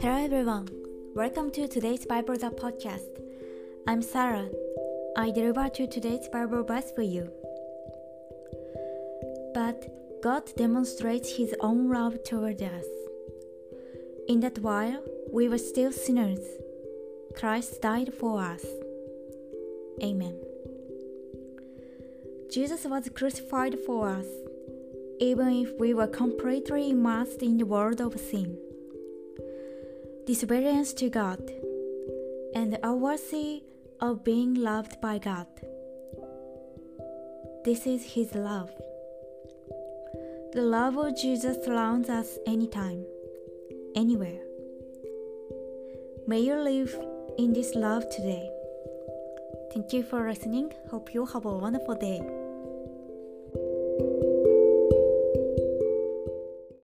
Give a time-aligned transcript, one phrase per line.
[0.00, 0.68] Hello everyone.
[1.14, 3.08] Welcome to today's Bible the podcast.
[3.86, 4.50] I'm Sarah.
[5.16, 7.30] I deliver to today's Bible verse for you.
[9.54, 12.84] But God demonstrates his own love toward us.
[14.28, 15.02] In that while
[15.32, 16.44] we were still sinners,
[17.34, 18.66] Christ died for us.
[20.02, 20.51] Amen.
[22.52, 24.26] Jesus was crucified for us,
[25.20, 28.58] even if we were completely immersed in the world of sin
[30.26, 31.40] disobedience to God,
[32.54, 33.62] and unworthy
[34.00, 35.46] of being loved by God.
[37.64, 38.70] This is His love.
[40.52, 43.04] The love of Jesus surrounds us anytime,
[43.96, 44.40] anywhere.
[46.26, 46.94] May you live
[47.38, 48.48] in this love today.
[49.72, 50.72] Thank you for listening.
[50.90, 52.41] Hope you have a wonderful day.